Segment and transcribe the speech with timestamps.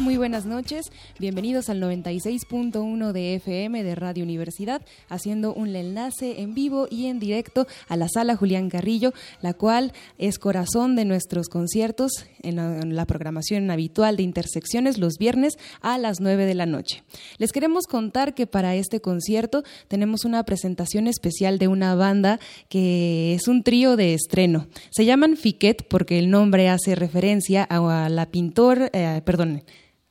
[0.00, 0.86] Muy buenas noches.
[1.18, 7.18] Bienvenidos al 96.1 de FM de Radio Universidad, haciendo un enlace en vivo y en
[7.18, 13.06] directo a la sala Julián Carrillo, la cual es corazón de nuestros conciertos en la,
[13.06, 17.02] programación habitual de Intersecciones los viernes a las 9 de la noche.
[17.38, 22.38] Les queremos contar que para este concierto tenemos una presentación especial de una banda
[22.68, 24.66] que es un trío de estreno.
[24.90, 29.62] Se llaman Fiquet porque el nombre hace referencia a la pintor, eh, perdón,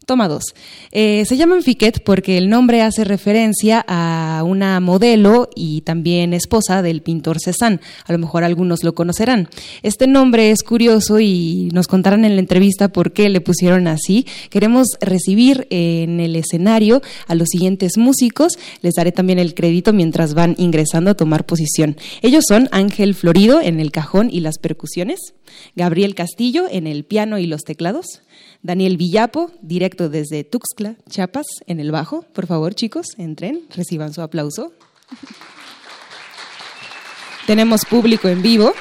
[0.06, 0.44] Toma dos.
[0.92, 6.84] Eh, se llaman Fiquet porque el nombre hace referencia a una modelo y también esposa
[6.84, 7.80] del pintor Cézanne.
[8.06, 9.50] A lo mejor algunos lo conocerán.
[9.82, 14.28] Este nombre es curioso y nos contarán en la entrevista por qué le pusieron así.
[14.52, 18.60] Queremos recibir en el escenario a los siguientes músicos.
[18.82, 21.98] Les daré también el crédito mientras van ingresando a tomar posición.
[22.22, 25.34] Ellos son Ángel Florido en el cajón y las percusiones,
[25.76, 28.22] Gabriel Castillo en el piano y los teclados,
[28.66, 32.24] Daniel Villapo, directo desde Tuxtla, Chiapas, en el bajo.
[32.34, 34.74] Por favor, chicos, entren, reciban su aplauso.
[37.46, 38.74] Tenemos público en vivo.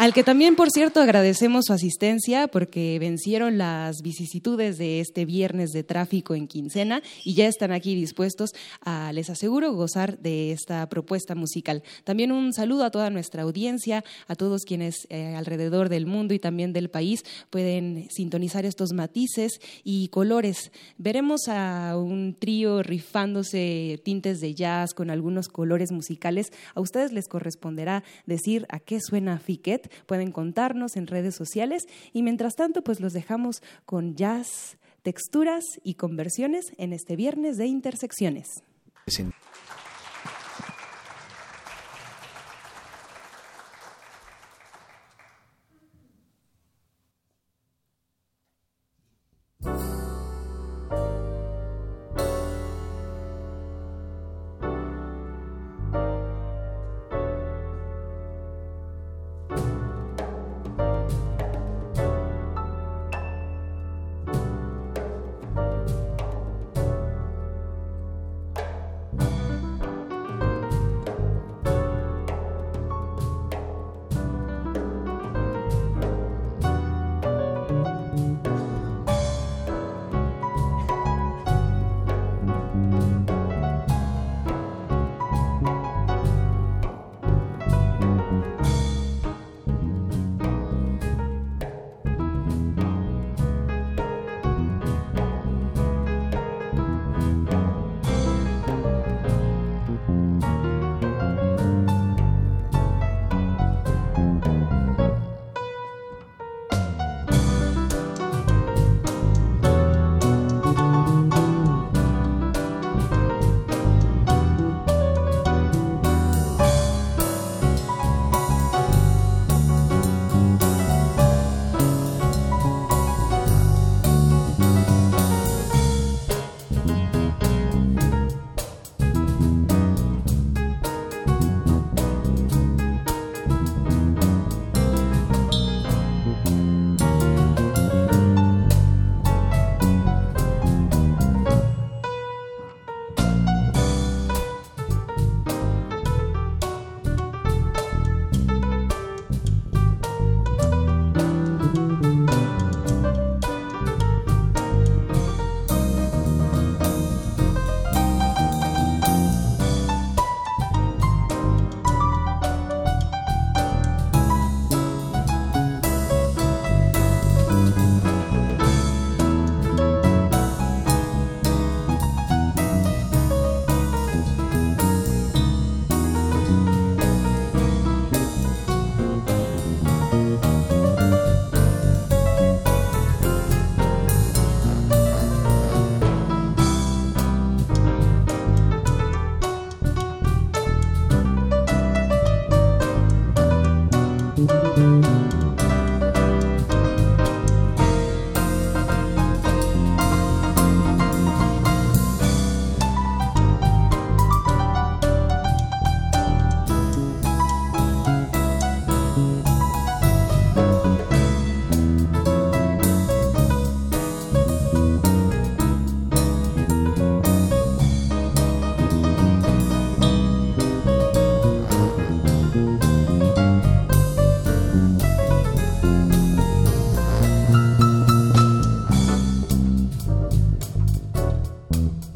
[0.00, 5.72] Al que también, por cierto, agradecemos su asistencia porque vencieron las vicisitudes de este viernes
[5.72, 10.88] de tráfico en quincena y ya están aquí dispuestos a, les aseguro, gozar de esta
[10.88, 11.82] propuesta musical.
[12.04, 16.38] También un saludo a toda nuestra audiencia, a todos quienes eh, alrededor del mundo y
[16.38, 20.72] también del país pueden sintonizar estos matices y colores.
[20.96, 26.54] Veremos a un trío rifándose tintes de jazz con algunos colores musicales.
[26.74, 32.22] A ustedes les corresponderá decir a qué suena Fiquet pueden contarnos en redes sociales y
[32.22, 38.62] mientras tanto pues los dejamos con jazz, texturas y conversiones en este viernes de intersecciones.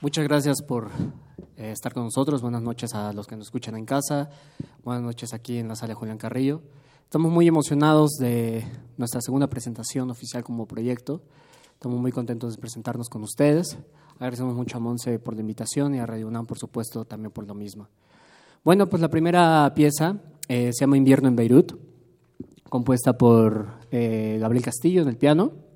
[0.00, 0.90] Muchas gracias por
[1.56, 2.40] eh, estar con nosotros.
[2.40, 4.30] Buenas noches a los que nos escuchan en casa.
[4.84, 6.62] Buenas noches aquí en la sala Julián Carrillo.
[7.02, 8.64] Estamos muy emocionados de
[8.96, 11.20] nuestra segunda presentación oficial como proyecto.
[11.74, 13.76] Estamos muy contentos de presentarnos con ustedes.
[14.20, 17.48] Agradecemos mucho a Monse por la invitación y a Radio UNAM, por supuesto, también por
[17.48, 17.88] lo mismo.
[18.62, 20.14] Bueno, pues la primera pieza
[20.46, 21.72] eh, se llama Invierno en Beirut,
[22.68, 25.67] compuesta por eh, Gabriel Castillo en el piano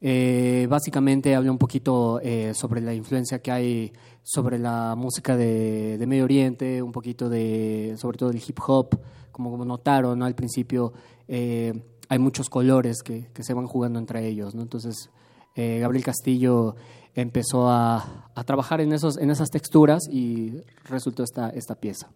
[0.00, 6.02] eh, básicamente habla un poquito eh, sobre la influencia que hay sobre la música de,
[6.06, 9.00] Medio Oriente, un poquito de, sobre todo el hip hop,
[9.32, 10.92] como, como notaron al principio,
[11.28, 11.72] eh,
[12.08, 14.54] hay muchos colores que, se van jugando entre ellos.
[14.54, 14.62] ¿no?
[14.62, 15.10] Entonces,
[15.56, 16.76] Gabriel Castillo
[17.14, 20.52] empezó a, a, trabajar en, esos, en esas texturas y
[20.84, 22.10] resultó esta, esta pieza.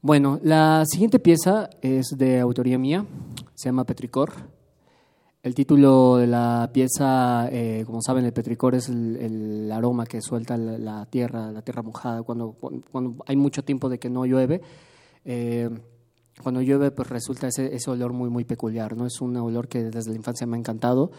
[0.00, 3.04] Bueno, la siguiente pieza es de autoría mía,
[3.54, 4.55] se llama Petricor.
[5.46, 10.56] El título de la pieza, eh, como saben, el petricor es el, aroma que suelta
[10.56, 12.56] la, tierra, la tierra mojada, cuando,
[12.90, 14.60] cuando, hay mucho tiempo de que no llueve.
[15.24, 15.70] Eh,
[16.42, 19.06] cuando llueve, pues resulta ese, olor muy, muy peculiar, ¿no?
[19.06, 21.12] Es un olor que desde la infancia me ha encantado.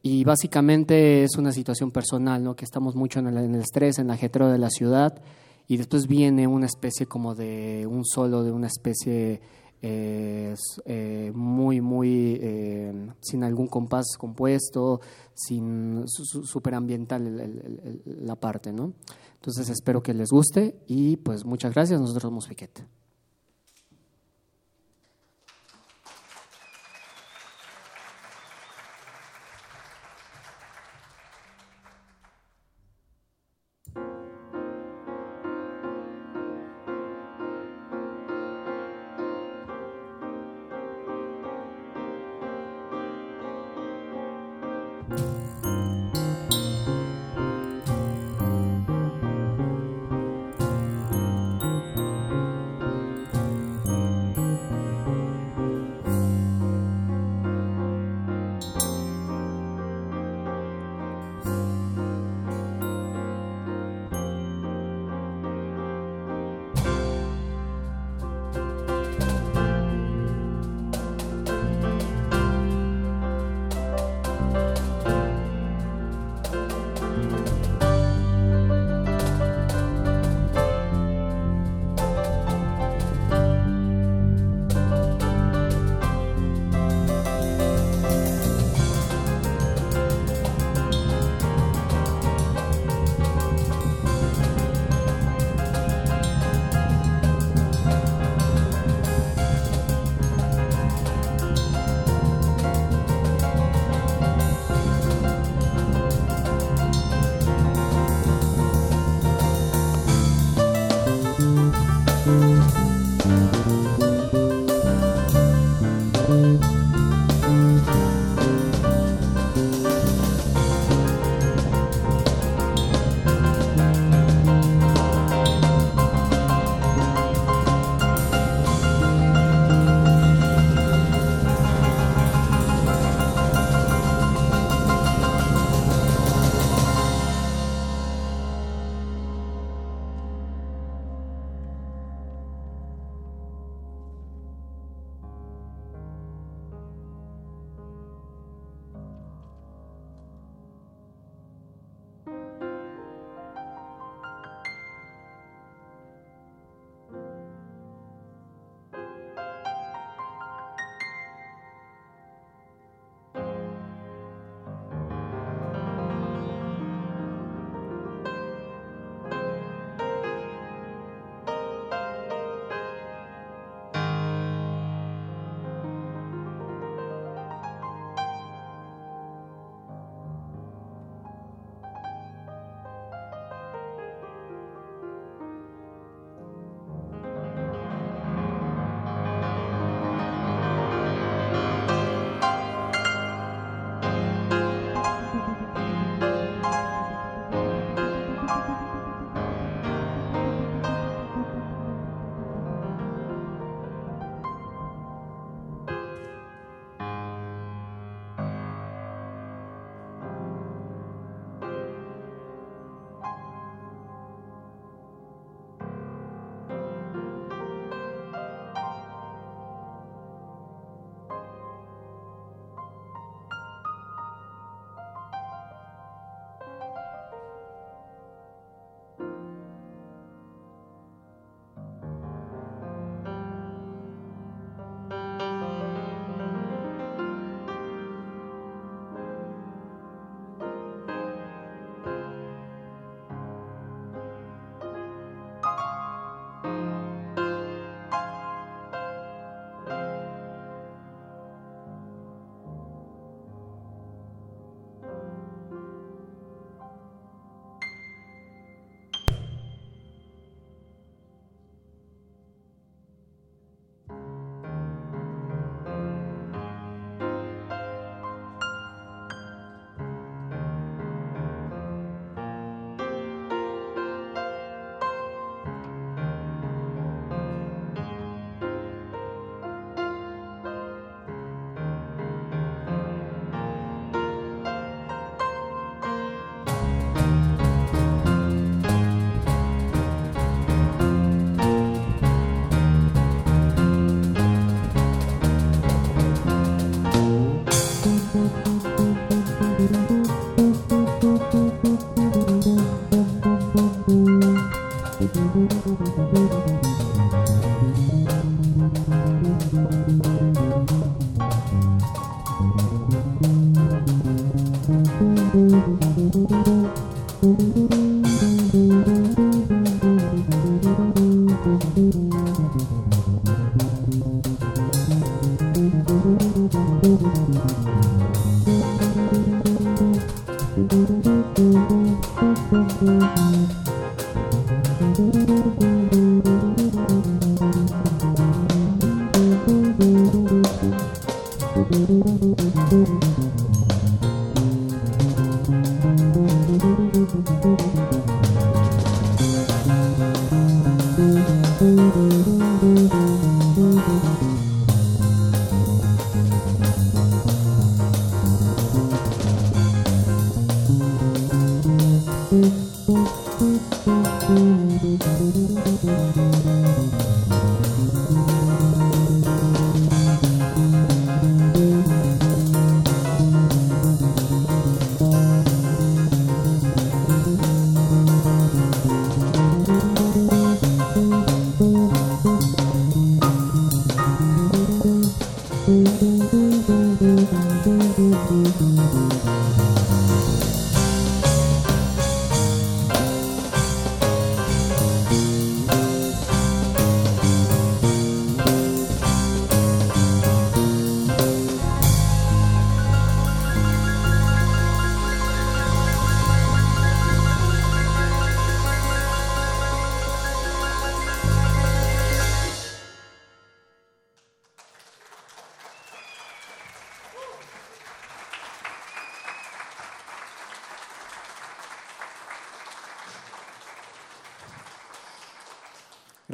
[0.00, 2.54] Y básicamente es una situación personal, ¿no?
[2.54, 5.20] Que estamos mucho en el, el estrés, en la ajetreo de la ciudad,
[5.66, 9.40] y después viene una especie como de un solo, de una especie
[9.82, 15.00] eh, muy, muy eh, sin algún compás compuesto,
[15.34, 18.94] sin súper ambiental la parte, ¿no?
[19.34, 22.84] Entonces espero que les guste y pues muchas gracias, nosotros somos Fiquet.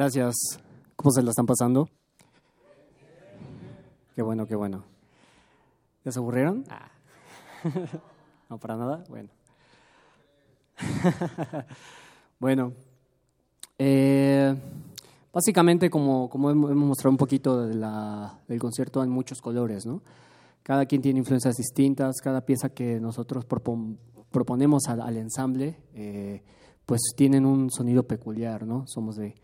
[0.02, 0.34] Gracias.
[0.96, 1.88] ¿Cómo se la están pasando?
[4.16, 4.82] Qué bueno, qué bueno.
[6.04, 6.64] ¿Ya se aburrieron?
[6.68, 6.90] Ah.
[8.50, 9.04] no, para nada.
[9.08, 9.28] Bueno.
[12.40, 12.72] bueno.
[13.78, 14.52] Eh,
[15.32, 20.02] básicamente, como, como hemos mostrado un poquito de la, del concierto en muchos colores, ¿no?
[20.64, 26.42] Cada quien tiene influencias distintas, cada pieza que nosotros proponemos al, ensamble, eh,
[26.86, 28.84] pues tienen un sonido peculiar, ¿no?
[28.88, 29.36] Somos de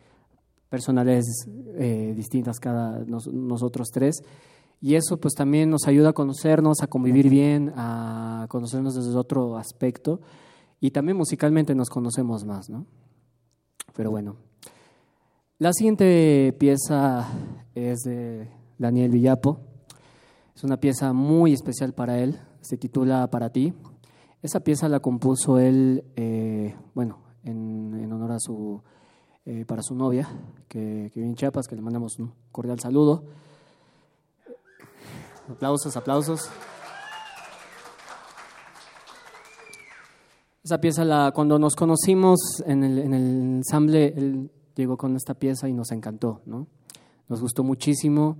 [0.68, 1.24] personales
[1.76, 4.22] eh, distintas cada nosotros tres.
[4.80, 9.56] Y eso pues también nos ayuda a conocernos, a convivir bien, a conocernos desde otro
[9.56, 10.20] aspecto.
[10.80, 12.86] Y también musicalmente nos conocemos más, ¿no?
[13.96, 14.36] Pero bueno.
[15.58, 17.26] La siguiente pieza
[17.74, 19.58] es de Daniel Villapo.
[20.54, 22.38] Es una pieza muy especial para él.
[22.60, 23.74] Se titula Para ti.
[24.40, 28.80] Esa pieza la compuso él, eh, bueno, en honor a su
[29.46, 30.28] eh, para su novia,
[30.68, 33.24] que, que en Chiapas, que le mandamos un cordial saludo.
[35.50, 36.50] Aplausos, aplausos.
[40.62, 45.32] Esa pieza, la, cuando nos conocimos en el, en el ensamble, él llegó con esta
[45.32, 46.66] pieza y nos encantó, ¿no?
[47.28, 48.36] Nos gustó muchísimo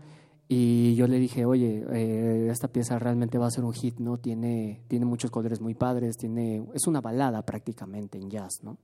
[0.47, 4.19] y yo le dije, oye, eh, esta pieza realmente va a ser un hit, ¿no?
[4.19, 8.77] Tiene, tiene muchos colores muy padres, tiene, es una balada prácticamente en jazz, ¿no?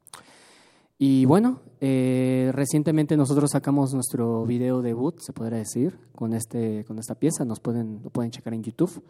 [1.06, 6.98] Y bueno, eh, recientemente nosotros sacamos nuestro video debut, se podría decir, con, este, con
[6.98, 9.04] esta pieza, nos pueden, lo pueden checar en YouTube.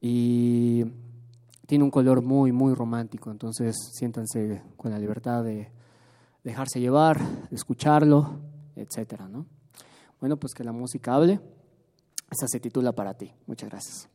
[0.00, 0.86] Y
[1.66, 5.70] tiene un color muy, muy romántico, entonces siéntanse con la libertad de
[6.44, 7.20] dejarse llevar,
[7.50, 8.40] de escucharlo,
[8.74, 9.44] etcétera, ¿no?
[10.18, 11.40] Bueno, pues que la música hable.
[12.30, 13.30] Esta se titula Para ti.
[13.46, 14.08] Muchas gracias.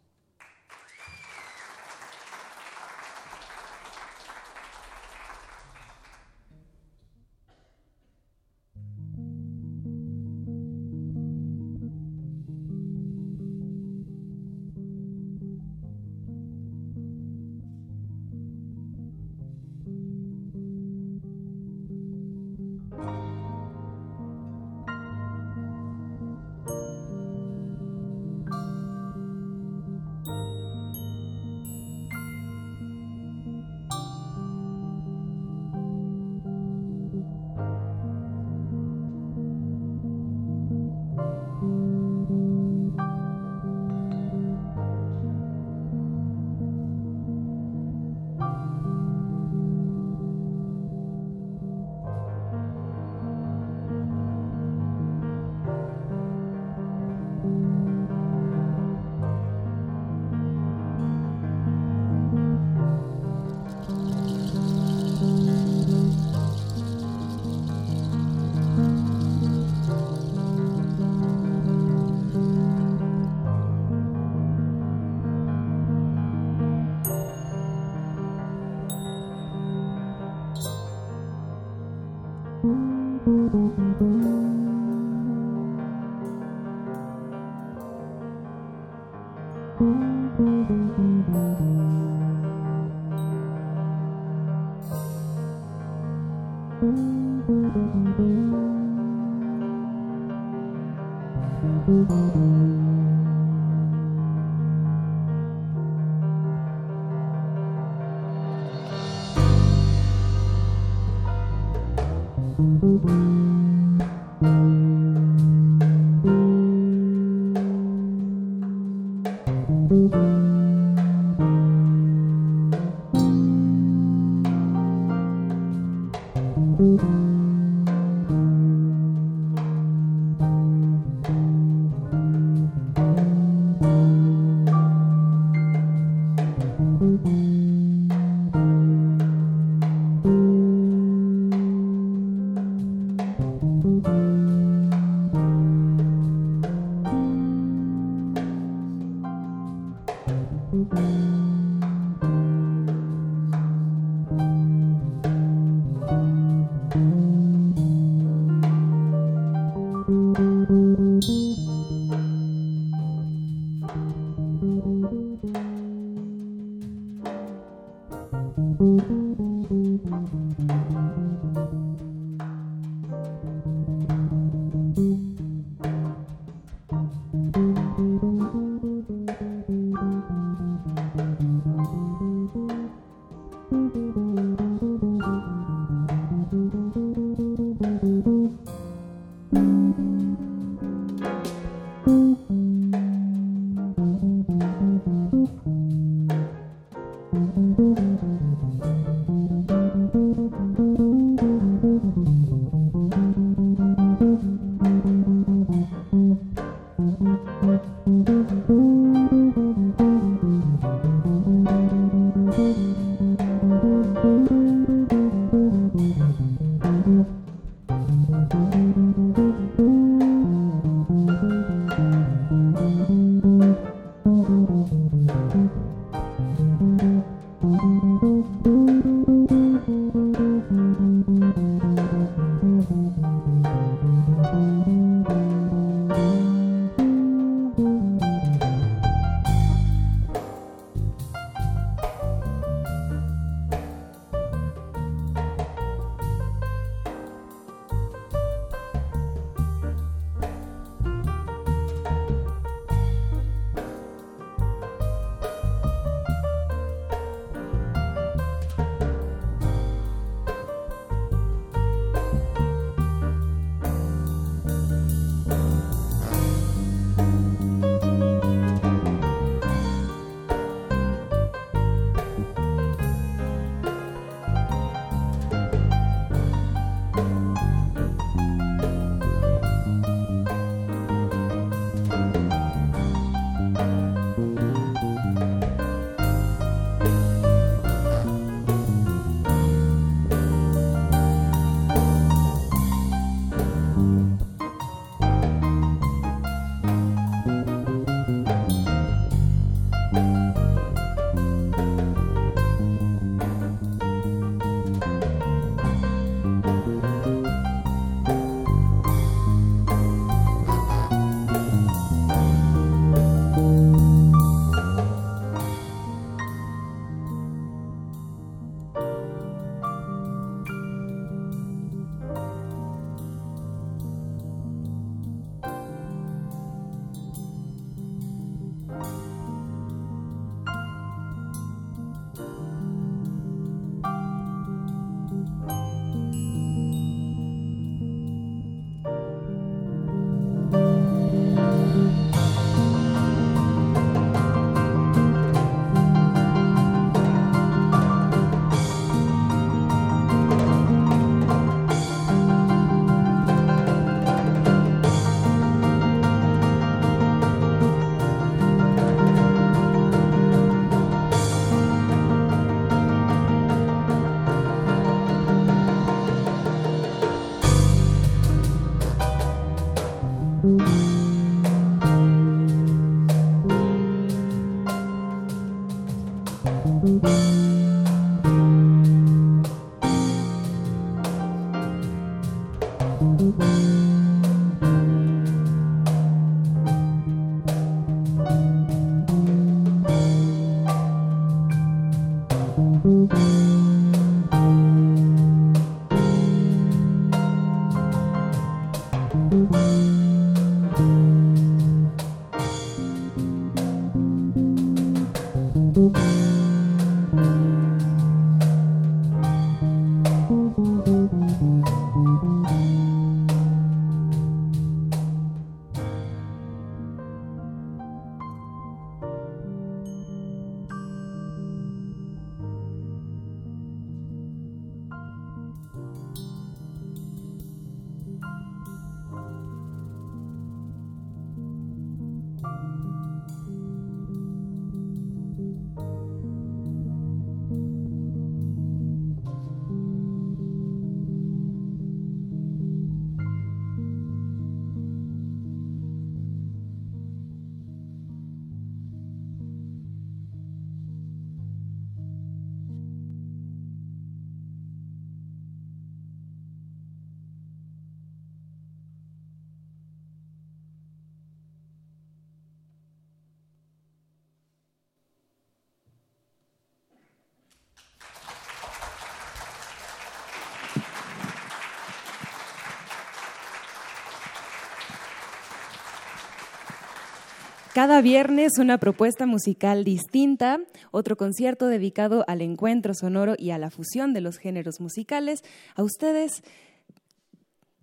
[477.98, 480.78] Cada viernes una propuesta musical distinta,
[481.10, 485.64] otro concierto dedicado al encuentro sonoro y a la fusión de los géneros musicales.
[485.96, 486.62] A ustedes,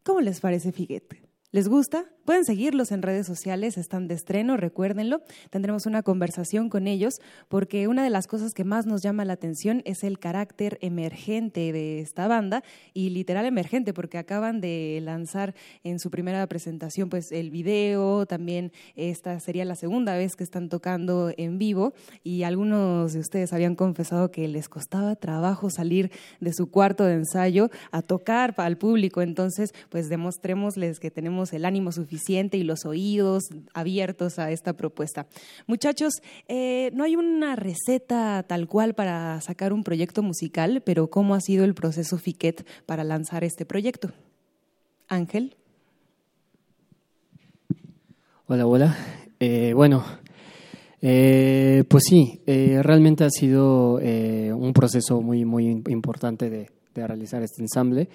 [0.02, 1.23] ¿cómo les parece Figuete?
[1.54, 2.06] ¿Les gusta?
[2.24, 5.20] Pueden seguirlos en redes sociales, están de estreno, recuérdenlo.
[5.50, 9.34] Tendremos una conversación con ellos porque una de las cosas que más nos llama la
[9.34, 12.64] atención es el carácter emergente de esta banda
[12.94, 18.72] y literal emergente porque acaban de lanzar en su primera presentación pues el video, también
[18.96, 21.92] esta sería la segunda vez que están tocando en vivo
[22.24, 27.14] y algunos de ustedes habían confesado que les costaba trabajo salir de su cuarto de
[27.14, 32.62] ensayo a tocar para el público, entonces pues demostrémosles que tenemos el ánimo suficiente y
[32.64, 35.26] los oídos abiertos a esta propuesta.
[35.66, 36.14] Muchachos,
[36.48, 41.40] eh, no hay una receta tal cual para sacar un proyecto musical, pero ¿cómo ha
[41.40, 44.12] sido el proceso FICET para lanzar este proyecto?
[45.08, 45.56] Ángel.
[48.46, 48.96] Hola, hola.
[49.40, 50.04] Eh, bueno,
[51.00, 57.62] eh, pues sí, realmente ha sido un proceso muy, muy importante de, de realizar este
[57.62, 58.08] ensamble.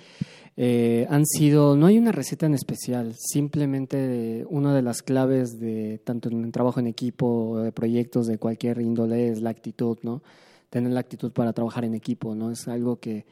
[0.58, 6.00] Eh, han sido, no hay una receta en especial, simplemente una de las claves de
[6.04, 10.22] tanto en el trabajo en equipo, de proyectos de cualquier índole es la actitud, ¿no?
[10.70, 12.52] Tener la actitud para trabajar en equipo, ¿no?
[12.52, 13.26] Es algo que,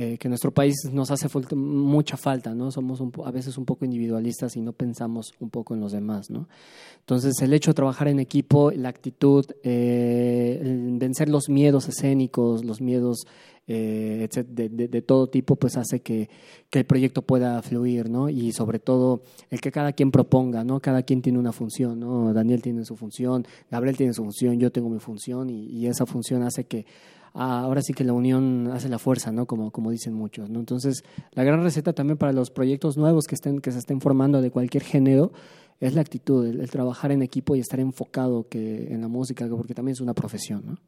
[0.00, 2.70] eh, que nuestro país nos hace mucha falta, ¿no?
[2.70, 6.46] Somos a veces un poco individualistas y no pensamos un poco en los demás, ¿no?
[7.00, 10.60] Entonces, el hecho de trabajar en equipo, la actitud, eh,
[11.00, 13.26] vencer los miedos escénicos, los miedos
[13.66, 16.30] eh, de, todo tipo, pues hace que,
[16.70, 18.28] que, el proyecto pueda fluir, ¿no?
[18.28, 20.78] Y sobre todo el que cada quien proponga, ¿no?
[20.78, 22.32] Cada quien tiene una función, ¿no?
[22.32, 26.06] Daniel tiene su función, Gabriel tiene su función, yo tengo mi función y, y esa
[26.06, 26.86] función hace que
[27.32, 29.46] ahora sí que la unión hace la fuerza, ¿no?
[29.46, 30.48] Como, como dicen muchos.
[30.48, 34.40] Entonces, la gran receta también para los proyectos nuevos que, estén, que se estén formando
[34.40, 35.32] de cualquier género
[35.80, 39.46] es la actitud, el, el trabajar en equipo y estar enfocado que, en la música,
[39.48, 40.78] porque también es una profesión, ¿no?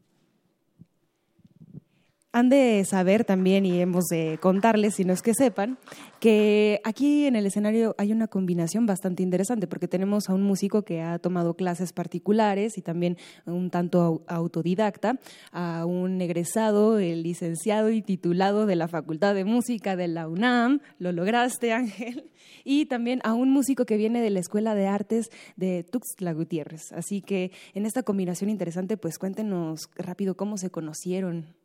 [2.33, 5.77] Han de saber también, y hemos de contarles, si no es que sepan,
[6.21, 10.83] que aquí en el escenario hay una combinación bastante interesante, porque tenemos a un músico
[10.83, 15.19] que ha tomado clases particulares y también un tanto autodidacta,
[15.51, 20.79] a un egresado, el licenciado y titulado de la Facultad de Música de la UNAM,
[20.99, 22.31] lo lograste Ángel,
[22.63, 26.93] y también a un músico que viene de la Escuela de Artes de Tuxtla Gutiérrez.
[26.93, 31.59] Así que en esta combinación interesante, pues cuéntenos rápido cómo se conocieron.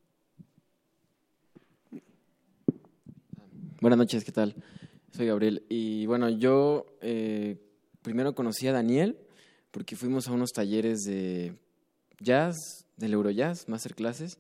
[3.79, 4.55] Buenas noches, ¿qué tal?
[5.15, 5.63] Soy Gabriel.
[5.69, 7.59] Y bueno, yo eh,
[8.01, 9.19] primero conocí a Daniel
[9.71, 11.55] porque fuimos a unos talleres de
[12.19, 14.39] jazz, del Eurojazz, masterclasses.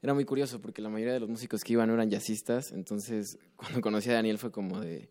[0.00, 3.82] Era muy curioso porque la mayoría de los músicos que iban eran jazzistas, entonces cuando
[3.82, 5.10] conocí a Daniel fue como de,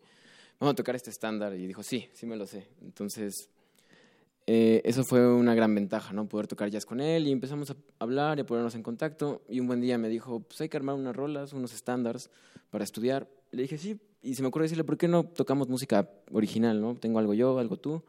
[0.58, 2.66] vamos a tocar este estándar y dijo, sí, sí me lo sé.
[2.82, 3.50] Entonces,
[4.48, 6.28] eh, eso fue una gran ventaja, ¿no?
[6.28, 9.60] Poder tocar jazz con él y empezamos a hablar y a ponernos en contacto y
[9.60, 12.30] un buen día me dijo, pues hay que armar unas rolas, unos estándares
[12.70, 16.08] para estudiar le dije, sí, y se me ocurrió decirle, ¿por qué no tocamos música
[16.30, 16.96] original, no?
[16.96, 18.02] Tengo algo yo, algo tú.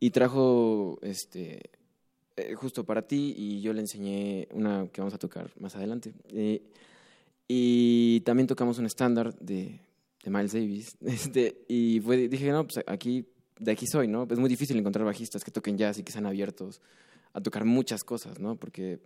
[0.00, 1.70] Y trajo, este,
[2.36, 6.12] eh, justo para ti, y yo le enseñé una que vamos a tocar más adelante.
[6.28, 6.62] Eh,
[7.48, 9.80] y también tocamos un estándar de,
[10.24, 10.96] de, Miles Davis.
[11.06, 13.24] Este, y fue, dije, no, pues aquí,
[13.58, 14.26] de aquí soy, ¿no?
[14.28, 16.80] Es muy difícil encontrar bajistas que toquen jazz y que sean abiertos
[17.32, 18.56] a tocar muchas cosas, ¿no?
[18.56, 18.98] Porque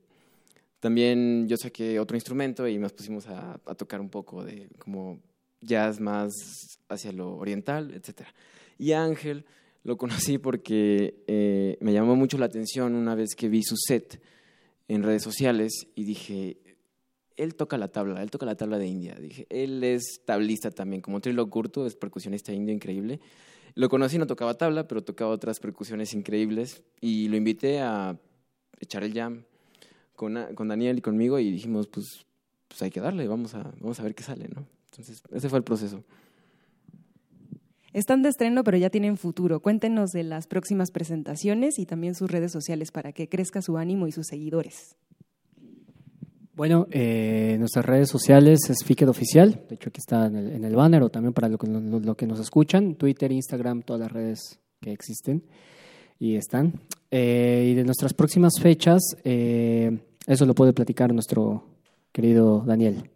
[0.81, 5.21] también yo saqué otro instrumento y nos pusimos a, a tocar un poco de como
[5.61, 6.31] jazz más
[6.89, 8.27] hacia lo oriental, etc.
[8.79, 9.45] Y Ángel
[9.83, 14.21] lo conocí porque eh, me llamó mucho la atención una vez que vi su set
[14.89, 16.59] en redes sociales y dije,
[17.37, 19.15] él toca la tabla, él toca la tabla de India.
[19.15, 23.21] Dije, él es tablista también, como Trilo Curto, es percusionista indio increíble.
[23.75, 28.19] Lo conocí, no tocaba tabla, pero tocaba otras percusiones increíbles y lo invité a
[28.81, 29.45] echar el jam
[30.17, 30.35] con,
[30.69, 32.27] Daniel y conmigo y dijimos, pues,
[32.69, 34.67] pues hay que darle, vamos a, vamos a ver qué sale, ¿no?
[34.91, 36.03] Entonces, ese fue el proceso.
[37.93, 39.61] Están de estreno, pero ya tienen futuro.
[39.61, 44.07] Cuéntenos de las próximas presentaciones y también sus redes sociales para que crezca su ánimo
[44.07, 44.97] y sus seguidores.
[46.55, 50.65] Bueno, eh, nuestras redes sociales es Fiket Oficial, de hecho aquí está en el, en
[50.65, 54.13] el banner o también para lo que, lo, que, nos escuchan, Twitter, Instagram, todas las
[54.13, 55.43] redes que existen
[56.19, 56.75] y están.
[57.11, 61.65] Eh, y de nuestras próximas fechas, eh, eso lo puede platicar nuestro
[62.13, 63.09] querido Daniel.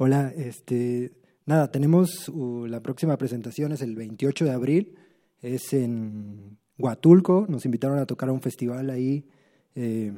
[0.00, 1.10] Hola, este,
[1.44, 4.94] nada, tenemos uh, la próxima presentación es el 28 de abril,
[5.42, 9.26] es en Huatulco, nos invitaron a tocar a un festival ahí,
[9.74, 10.12] eh,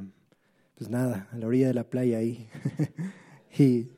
[0.74, 2.46] pues nada, a la orilla de la playa ahí.
[3.58, 3.88] y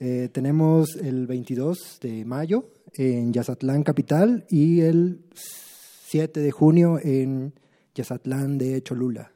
[0.00, 5.20] eh, tenemos el 22 de mayo en Yazatlán Capital y el
[6.06, 7.54] 7 de junio en
[7.94, 9.30] Yazatlán de Cholula.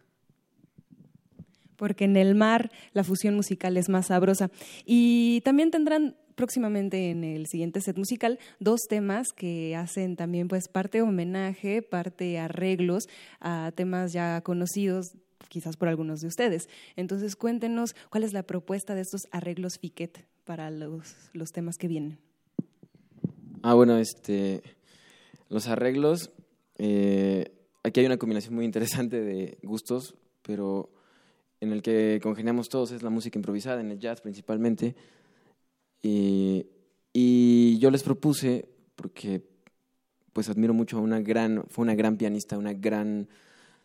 [1.77, 4.51] Porque en el mar la fusión musical es más sabrosa.
[4.85, 10.69] Y también tendrán próximamente en el siguiente set musical dos temas que hacen también pues
[10.69, 13.09] parte homenaje, parte arreglos
[13.41, 15.13] a temas ya conocidos
[15.49, 16.69] quizás por algunos de ustedes.
[16.97, 21.89] Entonces cuéntenos cuál es la propuesta de estos arreglos Fiquet para los, los temas que
[21.89, 22.19] vienen.
[23.63, 24.63] Ah, bueno, este,
[25.49, 26.33] los arreglos,
[26.77, 30.91] eh, aquí hay una combinación muy interesante de gustos, pero
[31.65, 34.95] en el que congeniamos todos es la música improvisada, en el jazz principalmente.
[36.03, 36.67] Y,
[37.79, 39.43] yo les propuse, porque
[40.33, 43.29] pues admiro mucho a una gran, fue una gran pianista, una gran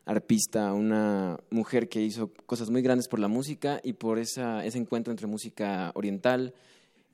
[0.05, 4.79] arpista, una mujer que hizo cosas muy grandes por la música y por esa, ese
[4.79, 6.53] encuentro entre música oriental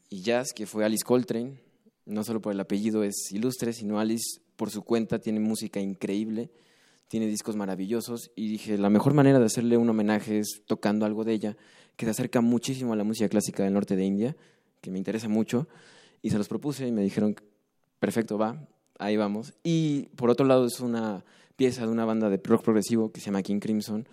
[0.10, 1.60] y jazz, que fue Alice Coltrane.
[2.06, 6.50] No solo por el apellido es ilustre, sino Alice por su cuenta tiene música increíble,
[7.08, 11.24] tiene discos maravillosos y dije, la mejor manera de hacerle un homenaje es tocando algo
[11.24, 11.58] de ella,
[11.96, 14.36] que se acerca muchísimo a la música clásica del norte de India,
[14.82, 15.68] que me interesa mucho,
[16.22, 17.36] y se los propuse y me dijeron,
[18.00, 18.68] perfecto, va,
[19.00, 19.54] ahí vamos.
[19.64, 21.24] Y por otro lado es una
[21.56, 24.08] pieza de una banda de rock progresivo que se llama King Crimson,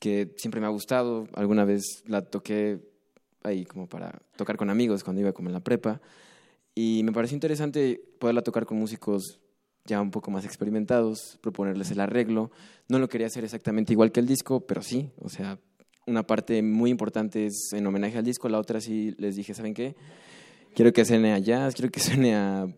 [0.00, 1.26] que siempre me ha gustado.
[1.34, 2.80] Alguna vez la toqué
[3.42, 6.00] ahí como para tocar con amigos cuando iba como en la prepa.
[6.74, 9.40] Y me pareció interesante poderla tocar con músicos
[9.86, 12.50] ya un poco más experimentados, proponerles el arreglo.
[12.88, 15.58] No lo quería hacer exactamente igual que el disco, pero sí, o sea,
[16.06, 19.74] una parte muy importante es en homenaje al disco, la otra sí les dije, ¿saben
[19.74, 19.96] qué?
[20.74, 22.68] Quiero que suene a jazz, quiero que suene a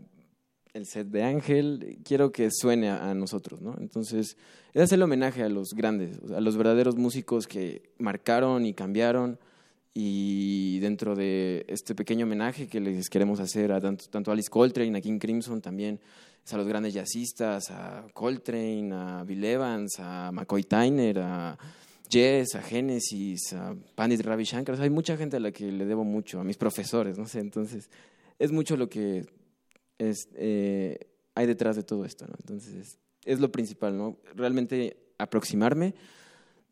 [0.73, 3.75] el set de Ángel, quiero que suene a, nosotros, ¿no?
[3.81, 4.37] Entonces,
[4.73, 9.39] es hacerle homenaje a los grandes, a los verdaderos músicos que marcaron y cambiaron.
[9.95, 14.51] Y dentro de este pequeño homenaje que les queremos hacer a tanto, tanto a Alice
[14.51, 15.99] Coltrane, a King Crimson también,
[16.53, 21.59] a los grandes jazzistas, a Coltrane, a Bill Evans, a McCoy Tyner, a
[22.11, 24.81] Jess, a Genesis, a Pandit Ravi Shankar.
[24.81, 27.41] hay mucha gente a la que le debo mucho, a mis profesores, no sé.
[27.41, 27.91] Entonces,
[28.39, 29.27] es mucho lo que
[29.99, 30.99] es, eh,
[31.35, 32.35] hay detrás de todo esto, ¿no?
[32.41, 34.17] Entonces, es, lo principal, ¿no?
[34.35, 35.95] Realmente aproximarme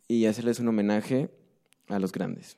[0.08, 1.28] y hacerles un homenaje
[1.88, 2.56] a los grandes.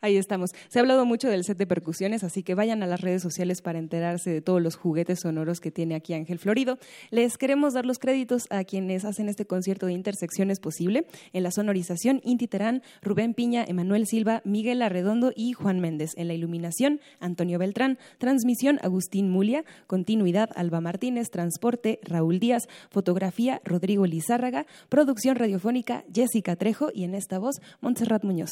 [0.00, 0.50] Ahí estamos.
[0.68, 3.62] Se ha hablado mucho del set de percusiones, así que vayan a las redes sociales
[3.62, 6.78] para enterarse de todos los juguetes sonoros que tiene aquí Ángel Florido.
[7.10, 11.06] Les queremos dar los créditos a quienes hacen este concierto de intersecciones posible.
[11.32, 16.12] En la sonorización, Inti Terán, Rubén Piña, Emanuel Silva, Miguel Arredondo y Juan Méndez.
[16.16, 17.98] En la iluminación, Antonio Beltrán.
[18.18, 19.64] Transmisión, Agustín Mulia.
[19.86, 21.30] Continuidad, Alba Martínez.
[21.30, 22.68] Transporte, Raúl Díaz.
[22.90, 24.66] Fotografía, Rodrigo Lizárraga.
[24.88, 26.90] Producción radiofónica, Jessica Trejo.
[26.94, 28.50] Y en esta voz, Montserrat Muñoz.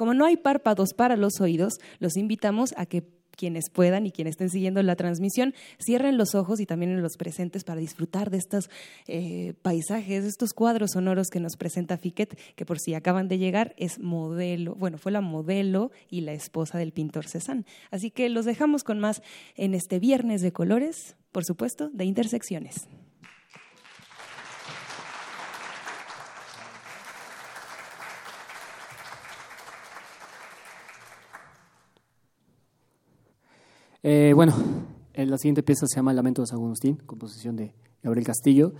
[0.00, 3.04] Como no hay párpados para los oídos, los invitamos a que
[3.36, 7.64] quienes puedan y quienes estén siguiendo la transmisión cierren los ojos y también los presentes
[7.64, 8.70] para disfrutar de estos
[9.08, 13.36] eh, paisajes, de estos cuadros sonoros que nos presenta Fiquet, que por si acaban de
[13.36, 17.66] llegar es modelo, bueno, fue la modelo y la esposa del pintor Cézanne.
[17.90, 19.20] Así que los dejamos con más
[19.54, 22.88] en este viernes de colores, por supuesto, de intersecciones.
[34.02, 34.54] Eh, bueno,
[35.12, 38.72] eh, la siguiente pieza se llama Lamento de San Agustín, composición de Gabriel Castillo.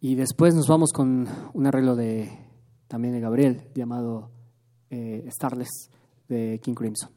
[0.00, 2.30] Y después nos vamos con un arreglo de
[2.86, 4.30] también de Gabriel, llamado
[4.90, 5.90] eh, Starless,
[6.28, 7.10] de King Crimson.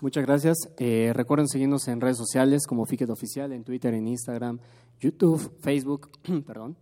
[0.00, 0.56] Muchas gracias.
[0.78, 4.58] Eh, recuerden seguirnos en redes sociales como Ficket Oficial, en Twitter, en Instagram,
[5.00, 6.10] YouTube, Facebook,
[6.46, 6.76] perdón.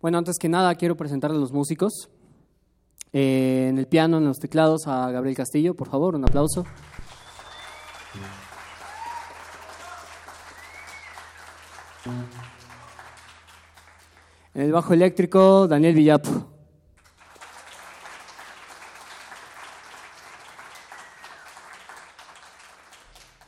[0.00, 2.08] Bueno, antes que nada quiero presentar a los músicos.
[3.12, 6.64] Eh, en el piano, en los teclados, a Gabriel Castillo, por favor, un aplauso.
[14.54, 16.49] En el bajo eléctrico, Daniel Villapo.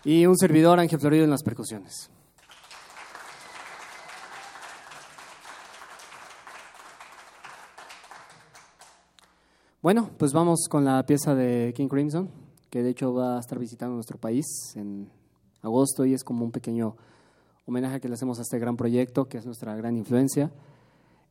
[0.04, 2.10] Y un servidor, Ángel Florido, en las percusiones.
[9.80, 12.30] Bueno, pues vamos con la pieza de King Crimson,
[12.70, 14.46] que de hecho va a estar visitando nuestro país
[14.76, 15.10] en
[15.60, 16.96] agosto y es como un pequeño
[17.66, 20.52] homenaje que le hacemos a este gran proyecto, que es nuestra gran influencia.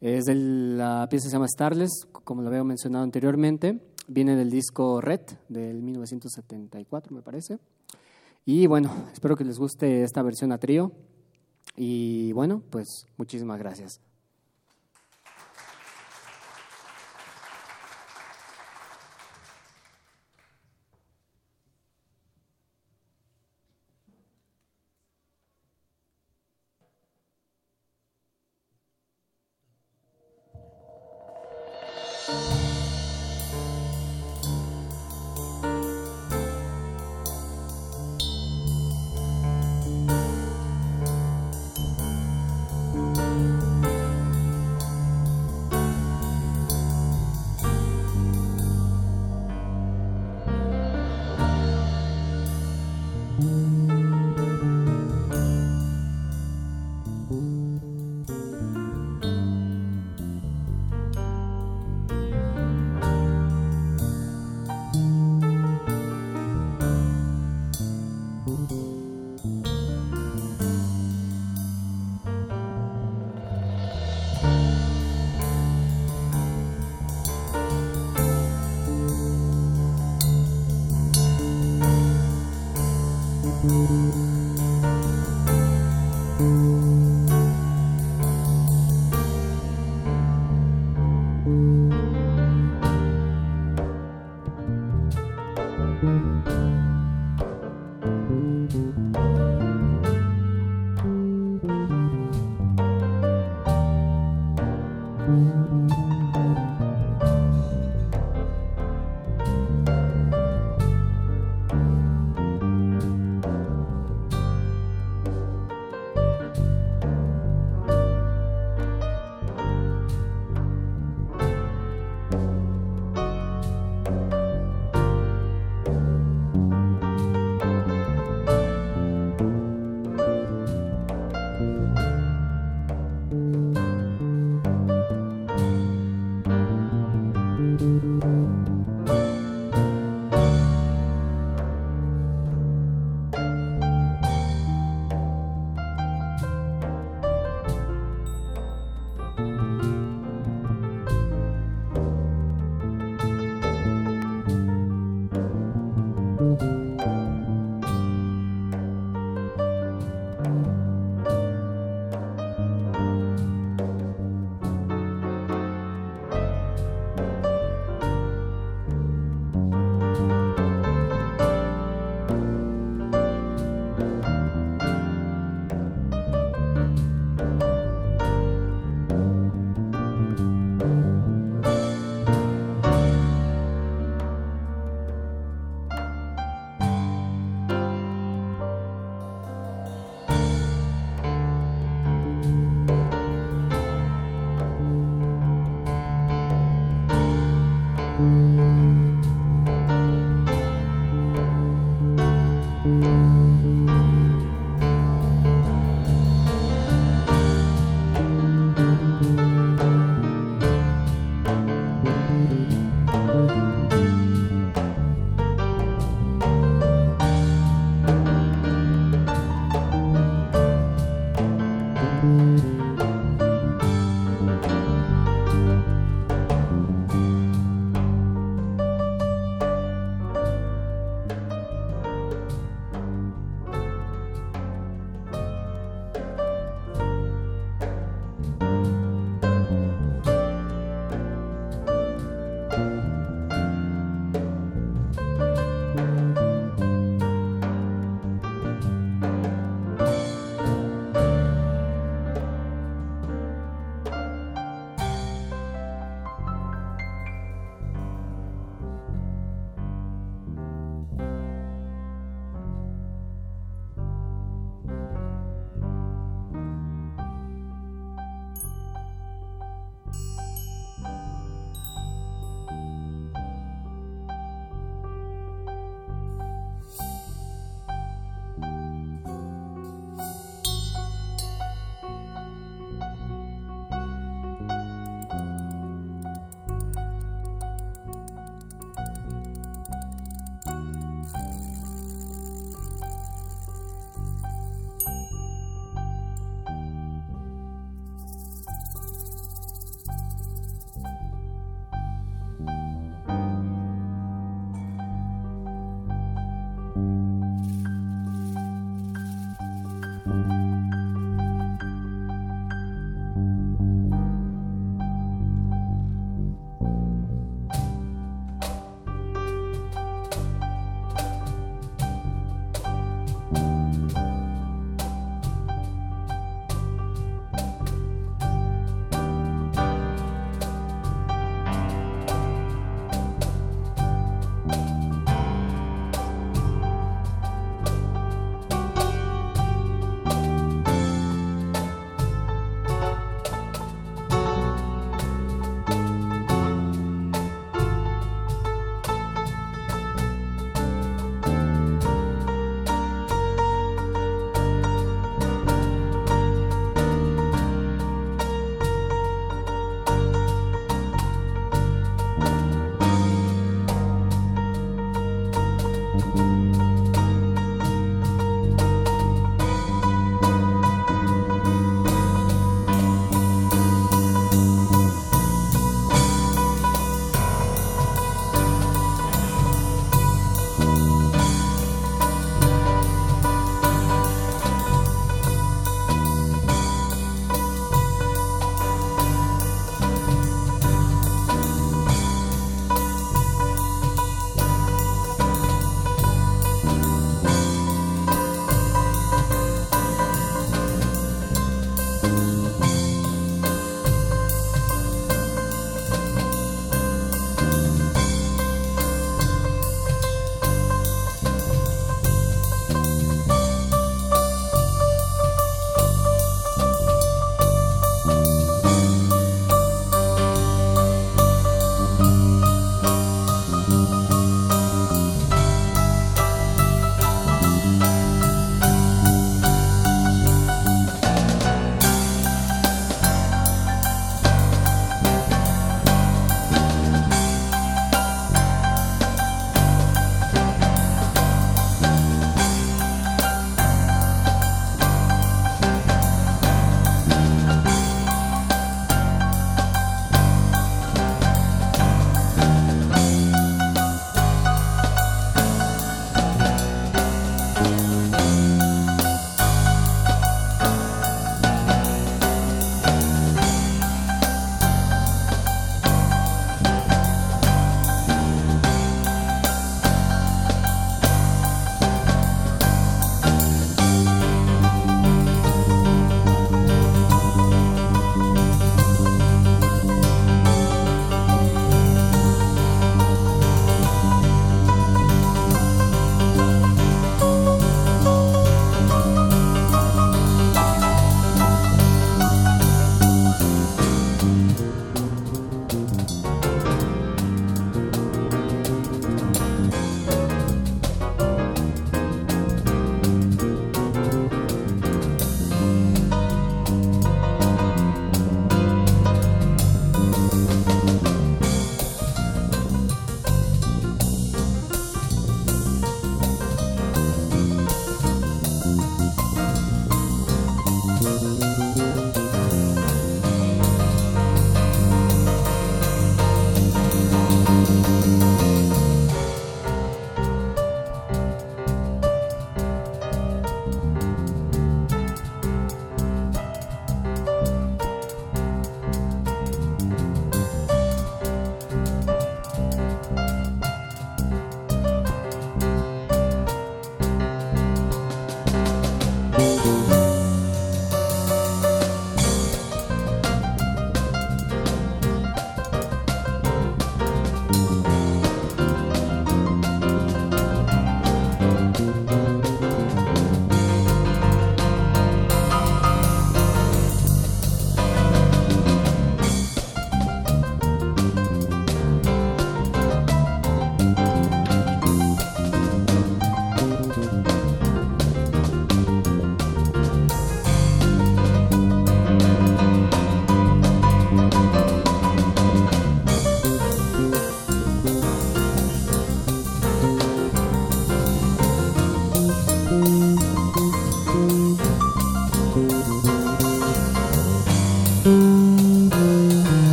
[0.00, 3.80] Es de la pieza se llama Starless, como lo había mencionado anteriormente.
[4.08, 7.58] Viene del disco Red del 1974, me parece.
[8.44, 10.92] Y bueno, espero que les guste esta versión a trío.
[11.76, 14.00] Y bueno, pues muchísimas gracias.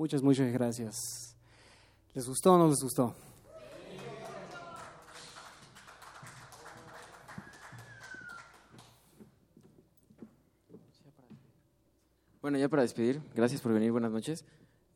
[0.00, 1.36] Muchas, muchas gracias.
[2.14, 3.14] ¿Les gustó o no les gustó?
[12.40, 14.46] Bueno, ya para despedir, gracias por venir, buenas noches.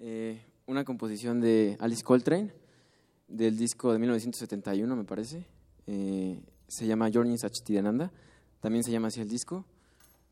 [0.00, 2.54] Eh, una composición de Alice Coltrane,
[3.28, 5.46] del disco de 1971, me parece.
[5.86, 8.10] Eh, se llama Journey Sachitidananda,
[8.60, 9.66] también se llama así el disco.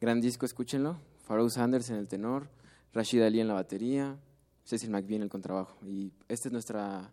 [0.01, 0.97] Gran disco, escúchenlo.
[1.27, 2.49] Pharoah Sanders en el tenor,
[2.95, 4.19] Rashid Ali en la batería,
[4.65, 5.77] Cecil McVie en el contrabajo.
[5.85, 7.11] Y esta es nuestra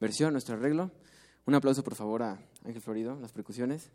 [0.00, 0.90] versión, nuestro arreglo.
[1.46, 3.90] Un aplauso, por favor, a Ángel Florido, las percusiones.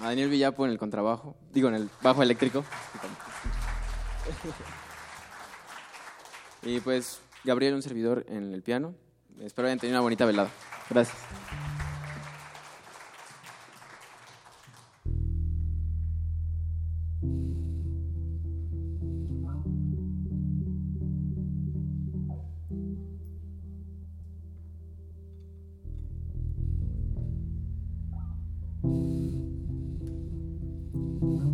[0.00, 2.64] A Daniel Villapo en el contrabajo, digo, en el bajo eléctrico.
[6.62, 8.94] Y pues Gabriel, un servidor en el piano.
[9.40, 10.50] Espero hayan tenido una bonita velada.
[10.88, 11.16] Gracias.
[31.24, 31.53] Mm-hmm.